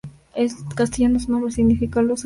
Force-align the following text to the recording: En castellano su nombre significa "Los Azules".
En 0.33 0.49
castellano 0.75 1.19
su 1.19 1.31
nombre 1.31 1.51
significa 1.51 2.01
"Los 2.01 2.13
Azules". 2.13 2.19